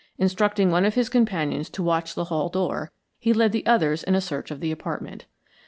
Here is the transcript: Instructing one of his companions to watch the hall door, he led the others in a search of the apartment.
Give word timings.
Instructing 0.17 0.71
one 0.71 0.83
of 0.83 0.95
his 0.95 1.09
companions 1.09 1.69
to 1.69 1.83
watch 1.83 2.15
the 2.15 2.23
hall 2.23 2.49
door, 2.49 2.91
he 3.19 3.33
led 3.33 3.51
the 3.51 3.63
others 3.67 4.01
in 4.01 4.15
a 4.15 4.19
search 4.19 4.49
of 4.49 4.59
the 4.59 4.71
apartment. 4.71 5.27